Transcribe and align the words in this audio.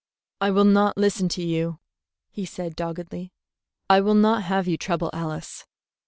"I 0.41 0.49
will 0.49 0.63
not 0.65 0.97
listen 0.97 1.29
to 1.29 1.43
you," 1.43 1.77
he 2.31 2.43
said 2.43 2.75
doggedly. 2.75 3.33
"I 3.87 4.01
will 4.01 4.15
not 4.15 4.41
have 4.41 4.67
you 4.67 4.75
trouble 4.75 5.11
Alice. 5.13 5.63